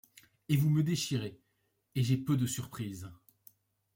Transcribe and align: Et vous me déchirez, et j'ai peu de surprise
Et 0.49 0.57
vous 0.57 0.71
me 0.71 0.81
déchirez, 0.81 1.39
et 1.93 2.01
j'ai 2.01 2.17
peu 2.17 2.35
de 2.35 2.47
surprise 2.47 3.07